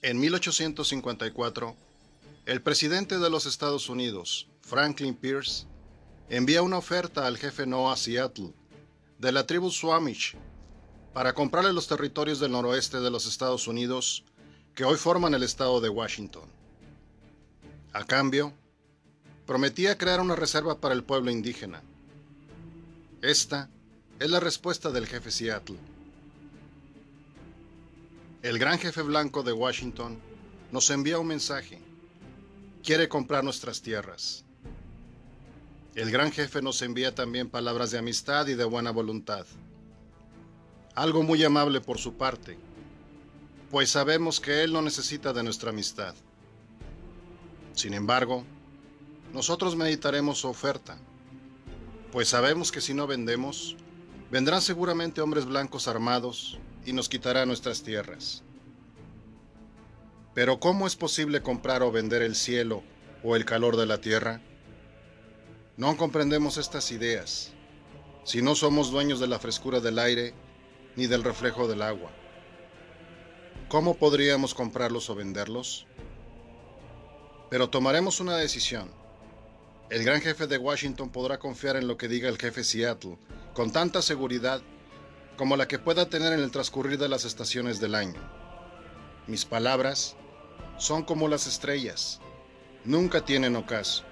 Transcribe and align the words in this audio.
En 0.00 0.20
1854, 0.20 1.76
el 2.46 2.62
presidente 2.62 3.18
de 3.18 3.30
los 3.30 3.46
Estados 3.46 3.88
Unidos, 3.88 4.46
Franklin 4.60 5.16
Pierce, 5.16 5.66
envía 6.28 6.62
una 6.62 6.78
oferta 6.78 7.26
al 7.26 7.36
jefe 7.36 7.66
Noah 7.66 7.96
Seattle 7.96 8.52
de 9.18 9.32
la 9.32 9.44
tribu 9.44 9.72
Swamish 9.72 10.36
para 11.12 11.34
comprarle 11.34 11.72
los 11.72 11.88
territorios 11.88 12.38
del 12.38 12.52
noroeste 12.52 13.00
de 13.00 13.10
los 13.10 13.26
Estados 13.26 13.66
Unidos 13.66 14.22
que 14.76 14.84
hoy 14.84 14.96
forman 14.96 15.34
el 15.34 15.42
estado 15.42 15.80
de 15.80 15.88
Washington. 15.88 16.48
A 17.92 18.04
cambio, 18.04 18.52
prometía 19.46 19.98
crear 19.98 20.20
una 20.20 20.36
reserva 20.36 20.80
para 20.80 20.94
el 20.94 21.02
pueblo 21.02 21.32
indígena. 21.32 21.82
Esta 23.20 23.68
es 24.20 24.30
la 24.30 24.38
respuesta 24.38 24.92
del 24.92 25.08
jefe 25.08 25.32
Seattle. 25.32 25.97
El 28.40 28.56
gran 28.60 28.78
jefe 28.78 29.02
blanco 29.02 29.42
de 29.42 29.52
Washington 29.52 30.16
nos 30.70 30.90
envía 30.90 31.18
un 31.18 31.26
mensaje. 31.26 31.80
Quiere 32.84 33.08
comprar 33.08 33.42
nuestras 33.42 33.82
tierras. 33.82 34.44
El 35.96 36.12
gran 36.12 36.30
jefe 36.30 36.62
nos 36.62 36.80
envía 36.82 37.12
también 37.12 37.50
palabras 37.50 37.90
de 37.90 37.98
amistad 37.98 38.46
y 38.46 38.54
de 38.54 38.62
buena 38.62 38.92
voluntad. 38.92 39.44
Algo 40.94 41.24
muy 41.24 41.42
amable 41.42 41.80
por 41.80 41.98
su 41.98 42.14
parte, 42.14 42.56
pues 43.72 43.90
sabemos 43.90 44.38
que 44.38 44.62
él 44.62 44.72
no 44.72 44.82
necesita 44.82 45.32
de 45.32 45.42
nuestra 45.42 45.70
amistad. 45.70 46.14
Sin 47.72 47.92
embargo, 47.92 48.44
nosotros 49.32 49.74
meditaremos 49.74 50.38
su 50.38 50.48
oferta, 50.48 50.96
pues 52.12 52.28
sabemos 52.28 52.70
que 52.70 52.80
si 52.80 52.94
no 52.94 53.08
vendemos, 53.08 53.76
vendrán 54.30 54.62
seguramente 54.62 55.20
hombres 55.20 55.44
blancos 55.44 55.88
armados 55.88 56.56
y 56.88 56.94
nos 56.94 57.10
quitará 57.10 57.44
nuestras 57.44 57.82
tierras. 57.82 58.42
Pero 60.32 60.58
¿cómo 60.58 60.86
es 60.86 60.96
posible 60.96 61.42
comprar 61.42 61.82
o 61.82 61.92
vender 61.92 62.22
el 62.22 62.34
cielo 62.34 62.82
o 63.22 63.36
el 63.36 63.44
calor 63.44 63.76
de 63.76 63.84
la 63.84 64.00
tierra? 64.00 64.40
No 65.76 65.98
comprendemos 65.98 66.56
estas 66.56 66.90
ideas 66.90 67.52
si 68.24 68.40
no 68.40 68.54
somos 68.54 68.90
dueños 68.90 69.20
de 69.20 69.26
la 69.26 69.38
frescura 69.38 69.80
del 69.80 69.98
aire 69.98 70.32
ni 70.96 71.06
del 71.06 71.24
reflejo 71.24 71.68
del 71.68 71.82
agua. 71.82 72.10
¿Cómo 73.68 73.98
podríamos 73.98 74.54
comprarlos 74.54 75.10
o 75.10 75.14
venderlos? 75.14 75.86
Pero 77.50 77.68
tomaremos 77.68 78.18
una 78.20 78.36
decisión. 78.36 78.90
El 79.90 80.04
gran 80.04 80.22
jefe 80.22 80.46
de 80.46 80.56
Washington 80.56 81.10
podrá 81.10 81.38
confiar 81.38 81.76
en 81.76 81.86
lo 81.86 81.98
que 81.98 82.08
diga 82.08 82.30
el 82.30 82.38
jefe 82.38 82.64
Seattle 82.64 83.18
con 83.52 83.72
tanta 83.72 84.00
seguridad 84.00 84.62
como 85.38 85.56
la 85.56 85.68
que 85.68 85.78
pueda 85.78 86.08
tener 86.08 86.32
en 86.32 86.40
el 86.40 86.50
transcurrir 86.50 86.98
de 86.98 87.08
las 87.08 87.24
estaciones 87.24 87.78
del 87.78 87.94
año. 87.94 88.20
Mis 89.28 89.44
palabras 89.44 90.16
son 90.78 91.04
como 91.04 91.28
las 91.28 91.46
estrellas, 91.46 92.20
nunca 92.84 93.24
tienen 93.24 93.54
ocaso. 93.54 94.02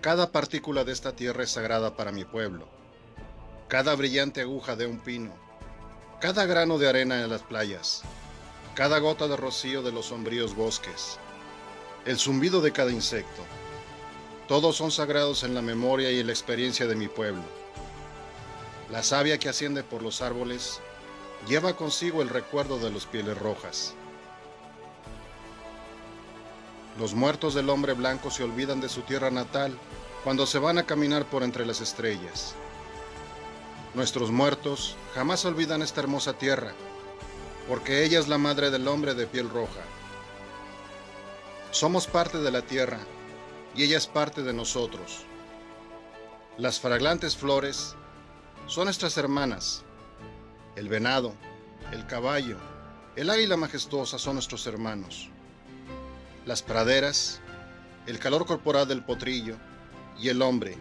Cada 0.00 0.32
partícula 0.32 0.84
de 0.84 0.92
esta 0.92 1.14
tierra 1.14 1.44
es 1.44 1.50
sagrada 1.50 1.96
para 1.96 2.12
mi 2.12 2.24
pueblo, 2.24 2.66
cada 3.68 3.94
brillante 3.94 4.40
aguja 4.40 4.74
de 4.74 4.86
un 4.86 5.00
pino, 5.00 5.34
cada 6.18 6.46
grano 6.46 6.78
de 6.78 6.88
arena 6.88 7.22
en 7.22 7.28
las 7.28 7.42
playas, 7.42 8.02
cada 8.74 9.00
gota 9.00 9.28
de 9.28 9.36
rocío 9.36 9.82
de 9.82 9.92
los 9.92 10.06
sombríos 10.06 10.56
bosques, 10.56 11.18
el 12.06 12.18
zumbido 12.18 12.62
de 12.62 12.72
cada 12.72 12.90
insecto, 12.90 13.42
todos 14.48 14.76
son 14.76 14.90
sagrados 14.90 15.42
en 15.42 15.54
la 15.54 15.60
memoria 15.60 16.10
y 16.10 16.20
en 16.20 16.26
la 16.26 16.32
experiencia 16.32 16.86
de 16.86 16.96
mi 16.96 17.08
pueblo. 17.08 17.63
La 18.90 19.02
savia 19.02 19.38
que 19.38 19.48
asciende 19.48 19.82
por 19.82 20.02
los 20.02 20.20
árboles 20.20 20.80
lleva 21.48 21.76
consigo 21.76 22.22
el 22.22 22.28
recuerdo 22.28 22.78
de 22.78 22.90
los 22.90 23.06
pieles 23.06 23.36
rojas. 23.38 23.94
Los 26.98 27.14
muertos 27.14 27.54
del 27.54 27.70
hombre 27.70 27.94
blanco 27.94 28.30
se 28.30 28.44
olvidan 28.44 28.80
de 28.80 28.88
su 28.88 29.02
tierra 29.02 29.30
natal 29.30 29.76
cuando 30.22 30.46
se 30.46 30.58
van 30.58 30.78
a 30.78 30.86
caminar 30.86 31.24
por 31.24 31.42
entre 31.42 31.66
las 31.66 31.80
estrellas. 31.80 32.54
Nuestros 33.94 34.30
muertos 34.30 34.96
jamás 35.14 35.44
olvidan 35.44 35.82
esta 35.82 36.00
hermosa 36.00 36.34
tierra, 36.34 36.72
porque 37.68 38.04
ella 38.04 38.20
es 38.20 38.28
la 38.28 38.38
madre 38.38 38.70
del 38.70 38.86
hombre 38.86 39.14
de 39.14 39.26
piel 39.26 39.48
roja. 39.50 39.82
Somos 41.70 42.06
parte 42.06 42.38
de 42.38 42.50
la 42.50 42.62
tierra 42.62 42.98
y 43.74 43.82
ella 43.82 43.96
es 43.96 44.06
parte 44.06 44.42
de 44.42 44.52
nosotros. 44.52 45.24
Las 46.58 46.78
fraglantes 46.78 47.36
flores 47.36 47.96
son 48.66 48.84
nuestras 48.84 49.16
hermanas. 49.16 49.82
El 50.76 50.88
venado, 50.88 51.34
el 51.92 52.06
caballo, 52.06 52.58
el 53.16 53.30
águila 53.30 53.56
majestuosa 53.56 54.18
son 54.18 54.34
nuestros 54.34 54.66
hermanos. 54.66 55.28
Las 56.46 56.62
praderas, 56.62 57.40
el 58.06 58.18
calor 58.18 58.46
corporal 58.46 58.88
del 58.88 59.04
potrillo 59.04 59.56
y 60.20 60.28
el 60.28 60.42
hombre, 60.42 60.76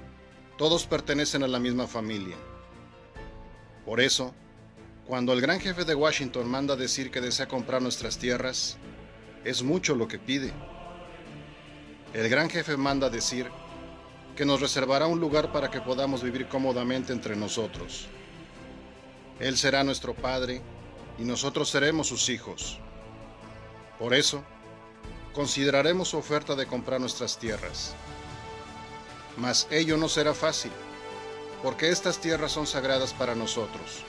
todos 0.58 0.86
pertenecen 0.86 1.44
a 1.44 1.48
la 1.48 1.60
misma 1.60 1.88
familia. 1.88 2.36
Por 3.86 4.00
eso, 4.00 4.34
cuando 5.06 5.34
el 5.34 5.42
gran 5.42 5.60
jefe 5.60 5.84
de 5.84 5.96
Washington 5.96 6.50
manda 6.50 6.76
decir 6.76 7.12
que 7.12 7.22
desea 7.22 7.48
comprar 7.48 7.82
nuestras 7.82 8.18
tierras, 8.18 8.78
es 9.44 9.62
mucho 9.62 9.96
lo 9.96 10.08
que 10.08 10.20
pide. 10.20 10.54
El 12.14 12.30
gran 12.30 12.50
jefe 12.50 12.78
manda 12.78 13.10
decir 13.10 13.50
que 14.36 14.46
nos 14.46 14.62
reservará 14.62 15.08
un 15.08 15.20
lugar 15.20 15.52
para 15.52 15.70
que 15.70 15.82
podamos 15.82 16.24
vivir 16.24 16.48
cómodamente 16.48 17.14
entre 17.14 17.36
nosotros. 17.36 18.08
Él 19.40 19.58
será 19.58 19.84
nuestro 19.84 20.14
Padre 20.14 20.62
y 21.20 21.24
nosotros 21.24 21.70
seremos 21.70 22.08
sus 22.08 22.30
hijos. 22.30 22.80
Por 24.00 24.14
eso, 24.14 24.44
consideraremos 25.34 26.10
su 26.10 26.18
oferta 26.18 26.56
de 26.56 26.66
comprar 26.66 27.00
nuestras 27.00 27.38
tierras. 27.38 27.94
Mas 29.38 29.68
ello 29.72 29.98
no 29.98 30.10
será 30.10 30.34
fácil, 30.34 30.72
porque 31.62 31.90
estas 31.90 32.20
tierras 32.20 32.52
son 32.52 32.68
sagradas 32.68 33.14
para 33.14 33.36
nosotros. 33.36 34.04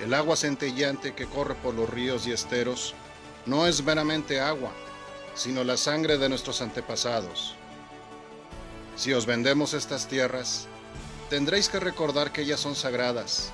El 0.00 0.12
agua 0.12 0.36
centellante 0.36 1.14
que 1.14 1.26
corre 1.26 1.54
por 1.54 1.74
los 1.74 1.88
ríos 1.88 2.26
y 2.26 2.32
esteros 2.32 2.94
no 3.46 3.66
es 3.66 3.82
meramente 3.82 4.40
agua, 4.40 4.70
sino 5.34 5.64
la 5.64 5.76
sangre 5.76 6.18
de 6.18 6.28
nuestros 6.28 6.60
antepasados. 6.60 7.56
Si 8.96 9.12
os 9.12 9.26
vendemos 9.26 9.74
estas 9.74 10.08
tierras, 10.08 10.68
tendréis 11.28 11.68
que 11.68 11.78
recordar 11.78 12.32
que 12.32 12.42
ellas 12.42 12.60
son 12.60 12.74
sagradas, 12.74 13.52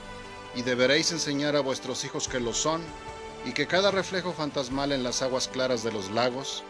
y 0.54 0.62
deberéis 0.62 1.10
enseñar 1.10 1.56
a 1.56 1.60
vuestros 1.60 2.04
hijos 2.04 2.28
que 2.28 2.38
lo 2.38 2.54
son, 2.54 2.80
y 3.44 3.52
que 3.52 3.66
cada 3.66 3.90
reflejo 3.90 4.32
fantasmal 4.32 4.92
en 4.92 5.02
las 5.02 5.20
aguas 5.20 5.48
claras 5.48 5.82
de 5.82 5.90
los 5.90 6.10
lagos 6.12 6.62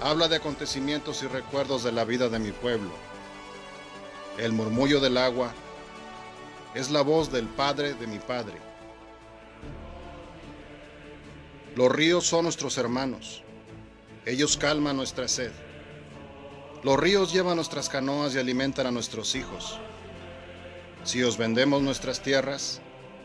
habla 0.00 0.26
de 0.26 0.36
acontecimientos 0.36 1.22
y 1.22 1.28
recuerdos 1.28 1.84
de 1.84 1.92
la 1.92 2.04
vida 2.04 2.28
de 2.28 2.40
mi 2.40 2.50
pueblo. 2.50 2.90
El 4.36 4.52
murmullo 4.52 4.98
del 4.98 5.16
agua 5.16 5.52
es 6.74 6.90
la 6.90 7.02
voz 7.02 7.30
del 7.30 7.46
Padre 7.46 7.94
de 7.94 8.06
mi 8.08 8.18
Padre. 8.18 8.58
Los 11.76 11.90
ríos 11.92 12.26
son 12.26 12.44
nuestros 12.44 12.78
hermanos. 12.78 13.44
Ellos 14.26 14.56
calman 14.56 14.96
nuestra 14.96 15.28
sed. 15.28 15.52
Los 16.84 16.96
ríos 16.96 17.32
llevan 17.32 17.56
nuestras 17.56 17.88
canoas 17.88 18.34
y 18.34 18.38
alimentan 18.38 18.86
a 18.86 18.92
nuestros 18.92 19.34
hijos. 19.34 19.80
Si 21.02 21.22
os 21.24 21.36
vendemos 21.36 21.82
nuestras 21.82 22.22
tierras, 22.22 22.80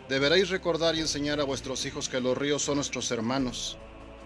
deberéis 0.10 0.50
recordar 0.50 0.96
y 0.96 1.02
enseñar 1.02 1.40
a 1.40 1.44
vuestros 1.44 1.86
hijos 1.86 2.10
que 2.10 2.20
los 2.20 2.36
ríos 2.36 2.64
son 2.64 2.76
nuestros 2.76 3.12
hermanos 3.12 3.78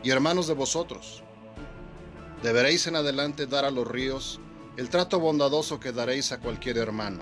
y 0.01 0.11
hermanos 0.11 0.47
de 0.47 0.53
vosotros. 0.53 1.23
Deberéis 2.41 2.87
en 2.87 2.95
adelante 2.95 3.47
dar 3.47 3.65
a 3.65 3.71
los 3.71 3.85
ríos 3.85 4.39
el 4.77 4.89
trato 4.89 5.19
bondadoso 5.19 5.79
que 5.79 5.91
daréis 5.91 6.31
a 6.31 6.39
cualquier 6.39 6.77
hermano. 6.77 7.19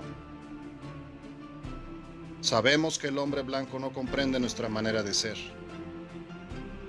Sabemos 2.42 3.00
que 3.00 3.08
el 3.08 3.18
hombre 3.18 3.42
blanco 3.42 3.80
no 3.80 3.92
comprende 3.92 4.40
nuestra 4.40 4.69
manera 4.69 5.01
de 5.01 5.16
ser. 5.16 5.38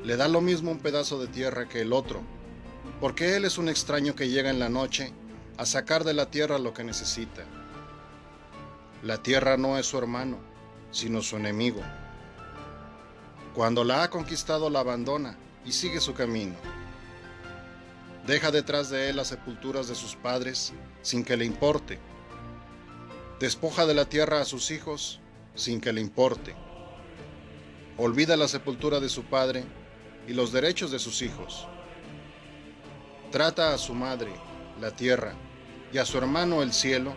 Le 0.05 0.17
da 0.17 0.29
lo 0.29 0.43
mismo 0.43 0.71
un 0.71 0.81
pedazo 0.81 1.19
de 1.19 1.29
tierra 1.29 1.69
que 1.69 1.81
el 1.81 1.95
otro, 1.95 2.21
porque 3.01 3.37
Él 3.37 3.45
es 3.45 3.59
un 3.59 3.69
extraño 3.69 4.15
que 4.15 4.29
llega 4.29 4.51
en 4.51 4.59
la 4.59 4.69
noche 4.69 5.13
a 5.59 5.67
sacar 5.67 6.05
de 6.05 6.15
la 6.15 6.31
tierra 6.31 6.59
lo 6.59 6.75
que 6.75 6.85
necesita. 6.85 7.45
La 9.03 9.23
tierra 9.23 9.57
no 9.57 9.79
es 9.79 9.87
su 9.87 9.99
hermano, 9.99 10.39
sino 10.91 11.23
su 11.23 11.37
enemigo. 11.37 11.83
Cuando 13.55 13.85
la 13.85 14.03
ha 14.03 14.11
conquistado 14.11 14.71
la 14.71 14.81
abandona 14.81 15.37
y 15.65 15.73
sigue 15.73 16.01
su 16.01 16.15
camino. 16.15 16.55
Deja 18.27 18.51
detrás 18.51 18.91
de 18.91 19.09
él 19.09 19.17
las 19.17 19.29
sepulturas 19.29 19.89
de 19.89 19.95
sus 19.95 20.17
padres 20.17 20.73
sin 21.03 21.25
que 21.25 21.37
le 21.37 21.45
importe. 21.45 21.99
Despoja 23.39 23.87
de 23.87 23.95
la 23.95 24.07
tierra 24.07 24.41
a 24.41 24.45
sus 24.45 24.71
hijos 24.71 25.21
sin 25.55 25.81
que 25.81 25.93
le 25.93 26.01
importe. 26.01 26.55
Olvida 27.99 28.37
la 28.37 28.49
sepultura 28.49 29.01
de 29.01 29.09
su 29.09 29.25
padre 29.25 29.65
y 30.27 30.33
los 30.33 30.53
derechos 30.53 30.91
de 30.91 30.99
sus 30.99 31.23
hijos. 31.23 31.69
Trata 33.31 33.75
a 33.75 33.79
su 33.79 33.95
madre, 33.95 34.33
la 34.81 34.91
tierra, 34.91 35.35
y 35.93 35.99
a 35.99 36.05
su 36.05 36.19
hermano 36.19 36.63
el 36.63 36.73
cielo 36.73 37.15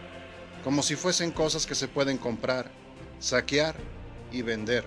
como 0.64 0.84
si 0.84 0.96
fuesen 0.96 1.32
cosas 1.32 1.66
que 1.66 1.76
se 1.76 1.88
pueden 1.88 2.18
comprar, 2.18 2.70
saquear 3.20 3.76
y 4.32 4.42
vender. 4.42 4.86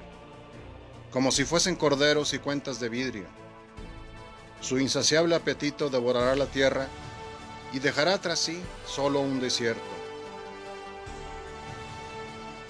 como 1.10 1.30
si 1.30 1.44
fuesen 1.44 1.76
corderos 1.76 2.32
y 2.32 2.38
cuentas 2.38 2.80
de 2.80 2.88
vidrio. 2.88 3.26
Su 4.62 4.78
insaciable 4.78 5.34
apetito 5.34 5.90
devorará 5.90 6.34
la 6.34 6.46
tierra 6.46 6.88
y 7.72 7.80
dejará 7.80 8.18
tras 8.18 8.38
sí 8.38 8.58
solo 8.86 9.20
un 9.20 9.38
desierto. 9.38 9.82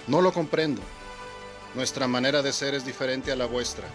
No 0.07 0.21
lo 0.21 0.33
comprendo. 0.33 0.81
Nuestra 1.73 2.07
manera 2.07 2.41
de 2.41 2.51
ser 2.51 2.73
es 2.75 2.85
diferente 2.85 3.31
a 3.31 3.37
la 3.37 3.45
vuestra. 3.45 3.87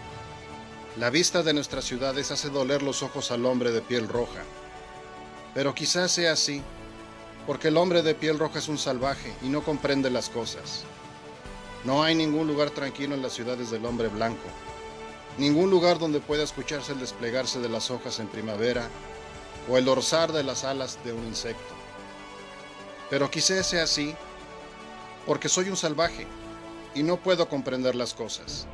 La 0.97 1.11
vista 1.11 1.43
de 1.43 1.53
nuestras 1.53 1.85
ciudades 1.85 2.31
hace 2.31 2.49
doler 2.49 2.83
los 2.83 3.03
ojos 3.03 3.31
al 3.31 3.47
hombre 3.47 3.71
de 3.71 3.83
piel 3.83 4.09
roja. 4.09 4.43
Pero 5.55 5.75
quizás 5.75 6.11
sea 6.11 6.33
así, 6.33 6.63
porque 7.47 7.69
el 7.69 7.77
hombre 7.77 8.03
de 8.03 8.15
piel 8.15 8.39
roja 8.39 8.59
es 8.59 8.69
un 8.69 8.79
salvaje 8.79 9.33
y 9.43 9.49
no 9.49 9.63
comprende 9.63 10.11
las 10.11 10.29
cosas. 10.29 10.85
No 11.85 12.03
hay 12.03 12.15
ningún 12.15 12.49
lugar 12.49 12.71
tranquilo 12.71 13.15
en 13.15 13.23
las 13.23 13.33
ciudades 13.33 13.71
del 13.71 13.87
hombre 13.87 14.09
blanco, 14.09 14.49
ningún 15.37 15.71
lugar 15.71 15.99
donde 15.99 16.21
pueda 16.21 16.43
escucharse 16.43 16.93
el 16.93 17.01
desplegarse 17.01 17.61
de 17.61 17.69
las 17.69 17.91
hojas 17.91 18.19
en 18.19 18.27
primavera 18.27 18.89
o 19.71 19.79
el 19.79 19.89
orzar 19.89 20.33
de 20.33 20.43
las 20.43 20.65
alas 20.65 20.99
de 21.05 21.13
un 21.13 21.25
insecto. 21.25 21.75
Pero 23.09 23.31
quizás 23.31 23.67
sea 23.67 23.85
así 23.85 24.17
porque 25.27 25.49
soy 25.49 25.69
un 25.69 25.77
salvaje 25.77 26.27
y 26.95 27.03
no 27.03 27.19
puedo 27.19 27.49
comprender 27.49 27.95
las 27.95 28.15
cosas. 28.15 28.67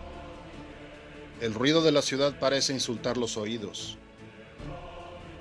El 1.44 1.52
ruido 1.52 1.82
de 1.82 1.93
la 1.93 2.00
ciudad 2.00 2.38
parece 2.38 2.73
insultar 2.73 3.19
los 3.19 3.37
oídos. 3.37 3.99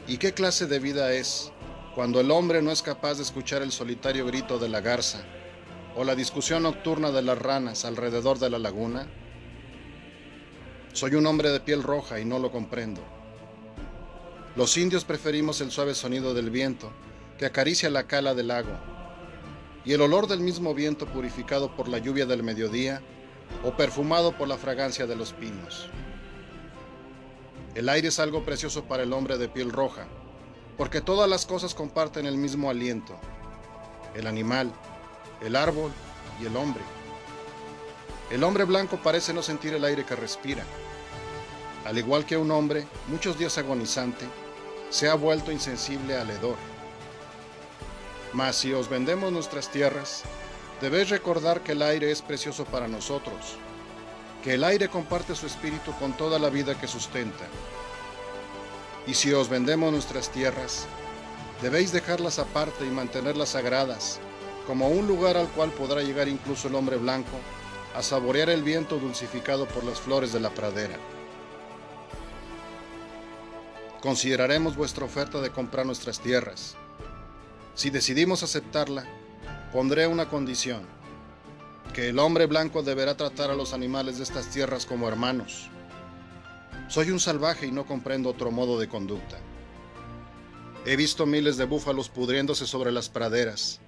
¿Y 0.05 0.17
qué 0.17 0.33
clase 0.33 0.67
de 0.67 0.79
vida 0.79 1.13
es 1.13 1.49
cuando 1.95 2.19
el 2.19 2.29
hombre 2.29 2.61
no 2.61 2.71
es 2.71 2.81
capaz 2.81 3.13
de 3.13 3.23
escuchar 3.23 3.61
el 3.61 3.71
solitario 3.71 4.25
grito 4.25 4.59
de 4.59 4.67
la 4.67 4.81
garza 4.81 5.23
o 5.95 6.03
la 6.03 6.13
discusión 6.13 6.63
nocturna 6.63 7.11
de 7.11 7.21
las 7.21 7.37
ranas 7.37 7.85
alrededor 7.85 8.37
de 8.37 8.49
la 8.49 8.59
laguna? 8.59 9.07
Soy 10.91 11.15
un 11.15 11.25
hombre 11.25 11.51
de 11.51 11.61
piel 11.61 11.81
roja 11.81 12.19
y 12.19 12.25
no 12.25 12.37
lo 12.37 12.51
comprendo. 12.51 13.01
Los 14.57 14.75
indios 14.75 15.05
preferimos 15.05 15.61
el 15.61 15.71
suave 15.71 15.95
sonido 15.95 16.33
del 16.33 16.49
viento 16.49 16.91
que 17.37 17.45
acaricia 17.45 17.89
la 17.89 18.07
cala 18.07 18.35
del 18.35 18.49
lago 18.49 18.77
y 19.85 19.93
el 19.93 20.01
olor 20.01 20.27
del 20.27 20.41
mismo 20.41 20.73
viento 20.73 21.05
purificado 21.05 21.73
por 21.77 21.87
la 21.87 21.99
lluvia 21.99 22.25
del 22.25 22.43
mediodía 22.43 23.01
o 23.63 23.75
perfumado 23.75 24.37
por 24.37 24.47
la 24.47 24.57
fragancia 24.57 25.07
de 25.07 25.15
los 25.15 25.33
pinos. 25.33 25.89
El 27.75 27.89
aire 27.89 28.09
es 28.09 28.19
algo 28.19 28.45
precioso 28.45 28.85
para 28.85 29.03
el 29.03 29.13
hombre 29.13 29.37
de 29.37 29.49
piel 29.49 29.71
roja, 29.71 30.05
porque 30.77 31.01
todas 31.01 31.29
las 31.29 31.45
cosas 31.45 31.73
comparten 31.73 32.25
el 32.25 32.37
mismo 32.37 32.69
aliento. 32.69 33.17
El 34.13 34.27
animal, 34.27 34.71
el 35.41 35.55
árbol 35.55 35.91
y 36.41 36.45
el 36.45 36.55
hombre. 36.55 36.83
El 38.29 38.43
hombre 38.43 38.63
blanco 38.63 38.97
parece 38.97 39.33
no 39.33 39.41
sentir 39.41 39.73
el 39.73 39.85
aire 39.85 40.05
que 40.05 40.15
respira. 40.15 40.63
Al 41.85 41.97
igual 41.97 42.25
que 42.25 42.37
un 42.37 42.51
hombre, 42.51 42.85
muchos 43.07 43.37
días 43.37 43.57
agonizante, 43.57 44.25
se 44.89 45.09
ha 45.09 45.15
vuelto 45.15 45.51
insensible 45.51 46.17
al 46.17 46.29
hedor. 46.29 46.55
Mas 48.33 48.55
si 48.55 48.73
os 48.73 48.89
vendemos 48.89 49.31
nuestras 49.31 49.69
tierras, 49.69 50.23
debéis 50.83 51.09
recordar 51.09 51.61
que 51.61 51.71
el 51.71 51.81
aire 51.81 52.11
es 52.11 52.21
precioso 52.21 52.65
para 52.65 52.89
nosotros, 52.89 53.55
que 54.43 54.55
el 54.55 54.65
aire 54.65 54.89
comparte 54.89 55.33
su 55.33 55.45
espíritu 55.45 55.93
con 55.93 56.11
toda 56.17 56.37
la 56.37 56.49
vida 56.49 56.77
que 56.77 56.89
sustenta. 56.89 57.45
Y 59.07 59.13
si 59.13 59.31
os 59.31 59.47
vendemos 59.47 59.93
nuestras 59.93 60.29
tierras, 60.29 60.85
debéis 61.61 61.93
dejarlas 61.93 62.37
aparte 62.37 62.85
y 62.85 62.89
mantenerlas 62.89 63.49
sagradas, 63.49 64.19
como 64.67 64.89
un 64.89 65.07
lugar 65.07 65.37
al 65.37 65.47
cual 65.47 65.71
podrá 65.71 66.01
llegar 66.01 66.27
incluso 66.27 66.67
el 66.67 66.75
hombre 66.75 66.97
blanco 66.97 67.37
a 67.95 68.03
saborear 68.03 68.49
el 68.49 68.61
viento 68.61 68.97
dulcificado 68.97 69.65
por 69.69 69.85
las 69.85 70.01
flores 70.01 70.33
de 70.33 70.41
la 70.41 70.49
pradera. 70.49 70.97
Consideraremos 74.01 74.75
vuestra 74.75 75.05
oferta 75.05 75.39
de 75.39 75.49
comprar 75.49 75.85
nuestras 75.85 76.19
tierras. 76.19 76.75
Si 77.73 77.89
decidimos 77.89 78.43
aceptarla, 78.43 79.07
pondré 79.73 80.05
una 80.05 80.29
condición, 80.29 80.83
que 81.95 82.09
el 82.09 82.19
hombre 82.19 82.45
blanco 82.45 82.83
deberá 82.83 83.17
tratar 83.17 83.49
a 83.49 83.55
los 83.55 83.73
animales 83.73 84.17
de 84.17 84.23
estas 84.23 84.51
tierras 84.51 84.85
como 84.85 85.07
hermanos. 85.07 85.67
Soy 86.89 87.09
un 87.09 87.19
salvaje 87.19 87.65
y 87.65 87.71
no 87.71 87.83
comprendo 87.83 88.29
otro 88.29 88.51
modo 88.51 88.79
de 88.79 88.87
conducta. 88.87 89.39
He 90.85 90.95
visto 90.95 91.25
miles 91.25 91.57
de 91.57 91.65
búfalos 91.65 92.07
pudriéndose 92.07 92.67
sobre 92.67 92.91
las 92.91 93.09
praderas, 93.09 93.79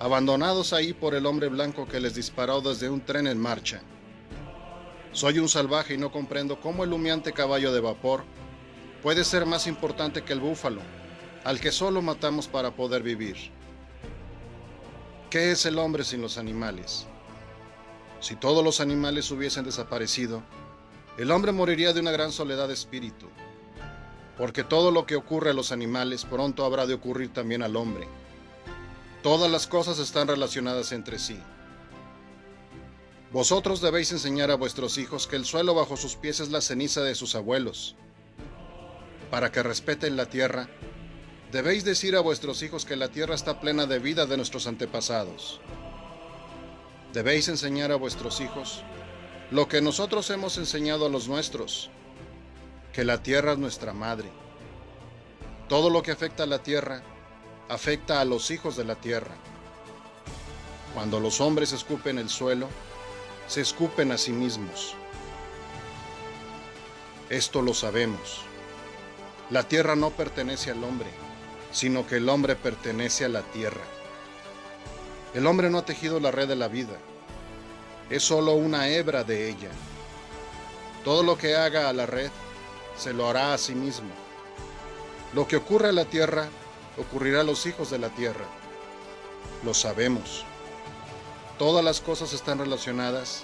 abandonados 0.00 0.74
ahí 0.74 0.92
por 0.92 1.14
el 1.14 1.24
hombre 1.24 1.48
blanco 1.48 1.88
que 1.88 1.98
les 1.98 2.14
disparó 2.14 2.60
desde 2.60 2.90
un 2.90 3.00
tren 3.00 3.26
en 3.26 3.38
marcha. 3.38 3.80
Soy 5.12 5.38
un 5.38 5.48
salvaje 5.48 5.94
y 5.94 5.98
no 5.98 6.12
comprendo 6.12 6.60
cómo 6.60 6.84
el 6.84 6.92
humeante 6.92 7.32
caballo 7.32 7.72
de 7.72 7.80
vapor 7.80 8.24
puede 9.02 9.24
ser 9.24 9.46
más 9.46 9.66
importante 9.66 10.24
que 10.24 10.34
el 10.34 10.40
búfalo, 10.40 10.82
al 11.42 11.58
que 11.58 11.72
solo 11.72 12.02
matamos 12.02 12.48
para 12.48 12.72
poder 12.72 13.02
vivir. 13.02 13.55
¿Qué 15.30 15.50
es 15.50 15.66
el 15.66 15.78
hombre 15.78 16.04
sin 16.04 16.22
los 16.22 16.38
animales? 16.38 17.04
Si 18.20 18.36
todos 18.36 18.62
los 18.62 18.80
animales 18.80 19.28
hubiesen 19.32 19.64
desaparecido, 19.64 20.44
el 21.18 21.32
hombre 21.32 21.50
moriría 21.50 21.92
de 21.92 21.98
una 21.98 22.12
gran 22.12 22.30
soledad 22.30 22.68
de 22.68 22.74
espíritu, 22.74 23.26
porque 24.38 24.62
todo 24.62 24.92
lo 24.92 25.04
que 25.04 25.16
ocurre 25.16 25.50
a 25.50 25.54
los 25.54 25.72
animales 25.72 26.24
pronto 26.24 26.64
habrá 26.64 26.86
de 26.86 26.94
ocurrir 26.94 27.32
también 27.32 27.64
al 27.64 27.74
hombre. 27.74 28.06
Todas 29.24 29.50
las 29.50 29.66
cosas 29.66 29.98
están 29.98 30.28
relacionadas 30.28 30.92
entre 30.92 31.18
sí. 31.18 31.38
Vosotros 33.32 33.80
debéis 33.80 34.12
enseñar 34.12 34.52
a 34.52 34.56
vuestros 34.56 34.96
hijos 34.96 35.26
que 35.26 35.34
el 35.34 35.44
suelo 35.44 35.74
bajo 35.74 35.96
sus 35.96 36.14
pies 36.14 36.38
es 36.38 36.50
la 36.50 36.60
ceniza 36.60 37.02
de 37.02 37.16
sus 37.16 37.34
abuelos. 37.34 37.96
Para 39.32 39.50
que 39.50 39.64
respeten 39.64 40.16
la 40.16 40.26
tierra, 40.26 40.68
debéis 41.56 41.84
decir 41.84 42.14
a 42.16 42.20
vuestros 42.20 42.62
hijos 42.62 42.84
que 42.84 42.96
la 42.96 43.08
tierra 43.08 43.34
está 43.34 43.60
plena 43.60 43.86
de 43.86 43.98
vida 43.98 44.26
de 44.26 44.36
nuestros 44.36 44.66
antepasados. 44.66 45.58
Debéis 47.14 47.48
enseñar 47.48 47.90
a 47.92 47.96
vuestros 47.96 48.42
hijos 48.42 48.82
lo 49.50 49.66
que 49.66 49.80
nosotros 49.80 50.28
hemos 50.28 50.58
enseñado 50.58 51.06
a 51.06 51.08
los 51.08 51.28
nuestros, 51.28 51.88
que 52.92 53.04
la 53.04 53.22
tierra 53.22 53.52
es 53.52 53.58
nuestra 53.58 53.94
madre. 53.94 54.28
Todo 55.66 55.88
lo 55.88 56.02
que 56.02 56.10
afecta 56.10 56.42
a 56.42 56.46
la 56.46 56.62
tierra 56.62 57.02
afecta 57.70 58.20
a 58.20 58.26
los 58.26 58.50
hijos 58.50 58.76
de 58.76 58.84
la 58.84 58.96
tierra. 58.96 59.34
Cuando 60.92 61.20
los 61.20 61.40
hombres 61.40 61.72
escupen 61.72 62.18
el 62.18 62.28
suelo, 62.28 62.68
se 63.48 63.62
escupen 63.62 64.12
a 64.12 64.18
sí 64.18 64.32
mismos. 64.32 64.94
Esto 67.30 67.62
lo 67.62 67.72
sabemos. 67.72 68.42
La 69.48 69.62
tierra 69.62 69.96
no 69.96 70.10
pertenece 70.10 70.70
al 70.70 70.84
hombre, 70.84 71.08
sino 71.76 72.06
que 72.06 72.16
el 72.16 72.30
hombre 72.30 72.56
pertenece 72.56 73.26
a 73.26 73.28
la 73.28 73.42
tierra. 73.42 73.82
El 75.34 75.46
hombre 75.46 75.68
no 75.68 75.76
ha 75.76 75.84
tejido 75.84 76.18
la 76.20 76.30
red 76.30 76.48
de 76.48 76.56
la 76.56 76.68
vida, 76.68 76.96
es 78.08 78.22
solo 78.22 78.54
una 78.54 78.88
hebra 78.88 79.24
de 79.24 79.50
ella. 79.50 79.68
Todo 81.04 81.22
lo 81.22 81.36
que 81.36 81.54
haga 81.54 81.90
a 81.90 81.92
la 81.92 82.06
red, 82.06 82.30
se 82.96 83.12
lo 83.12 83.28
hará 83.28 83.52
a 83.52 83.58
sí 83.58 83.74
mismo. 83.74 84.08
Lo 85.34 85.46
que 85.46 85.56
ocurre 85.56 85.90
a 85.90 85.92
la 85.92 86.06
tierra, 86.06 86.48
ocurrirá 86.96 87.42
a 87.42 87.44
los 87.44 87.66
hijos 87.66 87.90
de 87.90 87.98
la 87.98 88.08
tierra. 88.08 88.46
Lo 89.62 89.74
sabemos. 89.74 90.46
Todas 91.58 91.84
las 91.84 92.00
cosas 92.00 92.32
están 92.32 92.58
relacionadas 92.58 93.42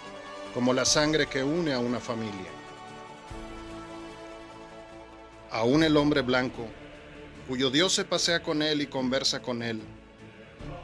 como 0.54 0.72
la 0.72 0.86
sangre 0.86 1.26
que 1.26 1.44
une 1.44 1.74
a 1.74 1.78
una 1.78 2.00
familia. 2.00 2.48
Aún 5.50 5.84
el 5.84 5.98
hombre 5.98 6.22
blanco, 6.22 6.66
cuyo 7.48 7.70
Dios 7.70 7.92
se 7.92 8.04
pasea 8.04 8.42
con 8.42 8.62
él 8.62 8.82
y 8.82 8.86
conversa 8.86 9.42
con 9.42 9.62
él, 9.62 9.80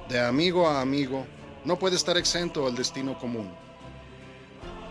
de 0.08 0.20
amigo 0.20 0.68
a 0.68 0.80
amigo, 0.80 1.26
no 1.64 1.78
puede 1.78 1.96
estar 1.96 2.16
exento 2.16 2.64
del 2.66 2.74
destino 2.74 3.18
común. 3.18 3.50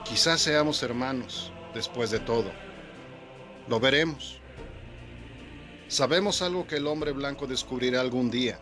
Quizás 0.03 0.41
seamos 0.41 0.81
hermanos 0.83 1.51
después 1.73 2.11
de 2.11 2.19
todo. 2.19 2.51
Lo 3.67 3.79
veremos. 3.79 4.39
Sabemos 5.87 6.41
algo 6.41 6.67
que 6.67 6.77
el 6.77 6.87
hombre 6.87 7.11
blanco 7.11 7.47
descubrirá 7.47 8.01
algún 8.01 8.29
día, 8.29 8.59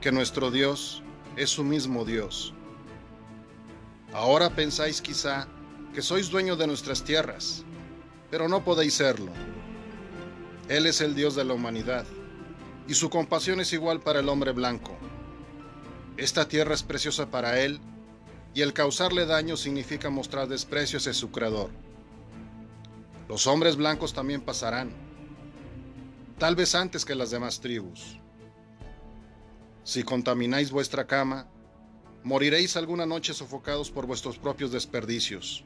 que 0.00 0.12
nuestro 0.12 0.50
Dios 0.50 1.02
es 1.36 1.50
su 1.50 1.64
mismo 1.64 2.04
Dios. 2.04 2.54
Ahora 4.12 4.50
pensáis 4.50 5.02
quizá 5.02 5.46
que 5.92 6.02
sois 6.02 6.30
dueño 6.30 6.56
de 6.56 6.66
nuestras 6.66 7.02
tierras, 7.02 7.64
pero 8.30 8.48
no 8.48 8.64
podéis 8.64 8.94
serlo. 8.94 9.32
Él 10.68 10.86
es 10.86 11.00
el 11.00 11.14
Dios 11.14 11.34
de 11.34 11.44
la 11.44 11.54
humanidad, 11.54 12.06
y 12.88 12.94
su 12.94 13.10
compasión 13.10 13.60
es 13.60 13.72
igual 13.72 14.00
para 14.00 14.20
el 14.20 14.28
hombre 14.28 14.52
blanco. 14.52 14.96
Esta 16.16 16.48
tierra 16.48 16.74
es 16.74 16.82
preciosa 16.82 17.30
para 17.30 17.60
él, 17.60 17.80
y 18.54 18.62
el 18.62 18.72
causarle 18.72 19.26
daño 19.26 19.56
significa 19.56 20.10
mostrar 20.10 20.48
desprecio 20.48 20.98
hacia 20.98 21.12
su 21.12 21.30
creador. 21.30 21.70
Los 23.28 23.46
hombres 23.46 23.76
blancos 23.76 24.12
también 24.12 24.40
pasarán 24.40 25.06
tal 26.38 26.54
vez 26.54 26.74
antes 26.74 27.04
que 27.04 27.14
las 27.14 27.30
demás 27.30 27.60
tribus. 27.60 28.18
Si 29.84 30.02
contamináis 30.02 30.70
vuestra 30.70 31.06
cama, 31.06 31.48
moriréis 32.22 32.76
alguna 32.76 33.06
noche 33.06 33.32
sofocados 33.32 33.90
por 33.90 34.06
vuestros 34.06 34.38
propios 34.38 34.72
desperdicios. 34.72 35.64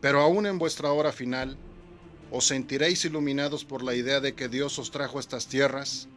Pero 0.00 0.20
aún 0.20 0.46
en 0.46 0.58
vuestra 0.58 0.92
hora 0.92 1.12
final, 1.12 1.56
os 2.30 2.46
sentiréis 2.46 3.04
iluminados 3.04 3.64
por 3.64 3.82
la 3.82 3.94
idea 3.94 4.20
de 4.20 4.34
que 4.34 4.48
Dios 4.48 4.78
os 4.78 4.90
trajo 4.90 5.20
estas 5.20 5.46
tierras 5.46 6.08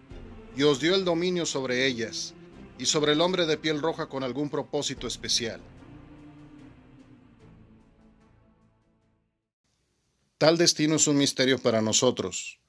y 0.56 0.64
os 0.64 0.80
dio 0.80 0.96
el 0.96 1.06
dominio 1.06 1.46
sobre 1.46 1.86
ellas 1.86 2.34
y 2.80 2.86
sobre 2.86 3.14
el 3.14 3.22
hombre 3.22 3.46
de 3.46 3.58
piel 3.58 3.82
roja 3.82 4.08
con 4.08 4.24
algún 4.24 4.50
propósito 4.50 5.08
especial. 5.08 5.62
Tal 10.38 10.58
destino 10.58 10.96
es 10.96 11.08
un 11.08 11.18
misterio 11.18 11.58
para 11.58 11.82
nosotros, 11.82 12.60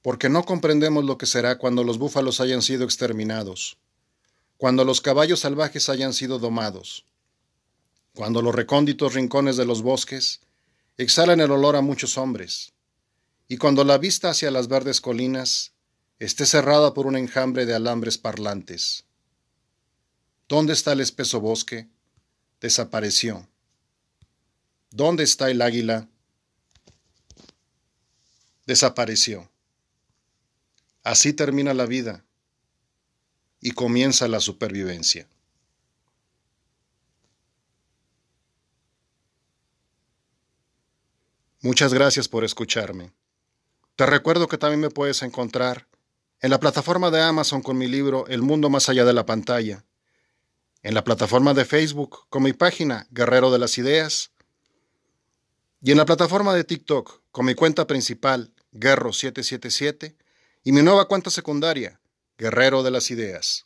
porque 0.00 0.30
no 0.30 0.44
comprendemos 0.44 1.04
lo 1.04 1.18
que 1.18 1.26
será 1.26 1.58
cuando 1.58 1.84
los 1.84 1.98
búfalos 1.98 2.40
hayan 2.40 2.62
sido 2.62 2.84
exterminados, 2.84 3.76
cuando 4.56 4.84
los 4.84 5.02
caballos 5.02 5.40
salvajes 5.40 5.90
hayan 5.90 6.14
sido 6.14 6.38
domados, 6.38 7.04
cuando 8.14 8.40
los 8.40 8.54
recónditos 8.54 9.12
rincones 9.12 9.58
de 9.58 9.66
los 9.66 9.82
bosques 9.82 10.40
exhalan 10.96 11.40
el 11.40 11.50
olor 11.50 11.76
a 11.76 11.80
muchos 11.80 12.16
hombres, 12.18 12.72
y 13.48 13.58
cuando 13.58 13.84
la 13.84 13.98
vista 13.98 14.30
hacia 14.30 14.50
las 14.50 14.68
verdes 14.68 15.00
colinas 15.00 15.72
esté 16.18 16.46
cerrada 16.46 16.94
por 16.94 17.06
un 17.06 17.16
enjambre 17.16 17.66
de 17.66 17.74
alambres 17.74 18.18
parlantes. 18.18 19.04
¿Dónde 20.48 20.72
está 20.72 20.92
el 20.92 21.00
espeso 21.00 21.40
bosque? 21.40 21.88
Desapareció. 22.60 23.48
¿Dónde 24.90 25.24
está 25.24 25.50
el 25.50 25.60
águila? 25.60 26.08
Desapareció. 28.66 29.50
Así 31.02 31.32
termina 31.32 31.74
la 31.74 31.86
vida 31.86 32.24
y 33.60 33.72
comienza 33.72 34.26
la 34.26 34.40
supervivencia. 34.40 35.28
Muchas 41.66 41.92
gracias 41.92 42.28
por 42.28 42.44
escucharme. 42.44 43.10
Te 43.96 44.06
recuerdo 44.06 44.46
que 44.46 44.56
también 44.56 44.78
me 44.78 44.88
puedes 44.88 45.22
encontrar 45.22 45.88
en 46.40 46.50
la 46.50 46.60
plataforma 46.60 47.10
de 47.10 47.20
Amazon 47.20 47.60
con 47.60 47.76
mi 47.76 47.88
libro 47.88 48.24
El 48.28 48.40
mundo 48.40 48.70
más 48.70 48.88
allá 48.88 49.04
de 49.04 49.12
la 49.12 49.26
pantalla, 49.26 49.84
en 50.84 50.94
la 50.94 51.02
plataforma 51.02 51.54
de 51.54 51.64
Facebook 51.64 52.28
con 52.28 52.44
mi 52.44 52.52
página 52.52 53.08
Guerrero 53.10 53.50
de 53.50 53.58
las 53.58 53.78
Ideas 53.78 54.30
y 55.82 55.90
en 55.90 55.98
la 55.98 56.04
plataforma 56.04 56.54
de 56.54 56.62
TikTok 56.62 57.22
con 57.32 57.46
mi 57.46 57.56
cuenta 57.56 57.88
principal 57.88 58.54
Guerro777 58.72 60.14
y 60.62 60.70
mi 60.70 60.82
nueva 60.82 61.08
cuenta 61.08 61.30
secundaria 61.30 62.00
Guerrero 62.38 62.84
de 62.84 62.92
las 62.92 63.10
Ideas. 63.10 63.65